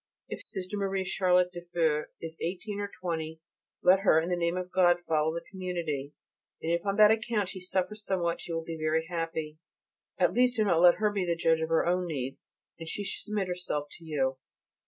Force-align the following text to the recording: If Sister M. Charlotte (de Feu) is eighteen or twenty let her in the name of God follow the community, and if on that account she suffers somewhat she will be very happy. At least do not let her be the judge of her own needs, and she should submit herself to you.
If 0.29 0.41
Sister 0.47 0.83
M. 0.83 1.03
Charlotte 1.05 1.51
(de 1.53 1.61
Feu) 1.61 2.05
is 2.19 2.35
eighteen 2.41 2.79
or 2.79 2.89
twenty 3.01 3.39
let 3.83 3.99
her 3.99 4.19
in 4.19 4.29
the 4.29 4.35
name 4.35 4.57
of 4.57 4.71
God 4.71 4.97
follow 5.07 5.31
the 5.31 5.45
community, 5.47 6.13
and 6.59 6.71
if 6.71 6.83
on 6.87 6.95
that 6.95 7.11
account 7.11 7.49
she 7.49 7.59
suffers 7.59 8.03
somewhat 8.03 8.41
she 8.41 8.51
will 8.51 8.63
be 8.63 8.79
very 8.81 9.05
happy. 9.05 9.59
At 10.17 10.33
least 10.33 10.55
do 10.55 10.63
not 10.63 10.81
let 10.81 10.95
her 10.95 11.11
be 11.11 11.23
the 11.27 11.35
judge 11.35 11.61
of 11.61 11.69
her 11.69 11.85
own 11.85 12.07
needs, 12.07 12.47
and 12.79 12.89
she 12.89 13.03
should 13.03 13.25
submit 13.25 13.47
herself 13.47 13.89
to 13.99 14.03
you. 14.03 14.37